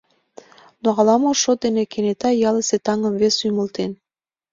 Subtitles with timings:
[0.81, 3.91] Но ала-мо шот дене кенета ялысе таҥым весе ӱмылтен.